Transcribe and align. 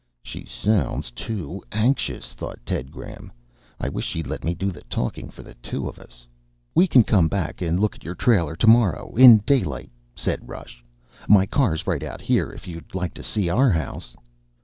She 0.23 0.45
sounds 0.45 1.11
too 1.11 1.61
anxious, 1.71 2.33
thought 2.33 2.57
Ted 2.65 2.89
Graham. 2.91 3.31
I 3.79 3.87
wish 3.87 4.03
she'd 4.03 4.25
let 4.25 4.43
me 4.43 4.55
do 4.55 4.71
the 4.71 4.81
talking 4.89 5.29
for 5.29 5.43
the 5.43 5.53
two 5.53 5.87
of 5.87 5.99
us. 5.99 6.25
"We 6.73 6.87
can 6.87 7.03
come 7.03 7.27
back 7.27 7.61
and 7.61 7.79
look 7.79 7.93
at 7.93 8.03
your 8.03 8.15
trailer 8.15 8.55
tomorrow 8.55 9.13
in 9.15 9.43
daylight," 9.45 9.91
said 10.15 10.49
Rush. 10.49 10.83
"My 11.29 11.45
car's 11.45 11.85
right 11.85 12.01
out 12.01 12.21
here, 12.21 12.49
if 12.49 12.67
you'd 12.67 12.95
like 12.95 13.13
to 13.13 13.21
see 13.21 13.47
our 13.47 13.69
house." 13.69 14.15